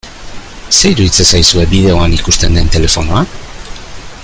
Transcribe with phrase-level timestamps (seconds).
[0.77, 3.23] Zer iruditzen zaizue bideoan ikusten den telefonoa?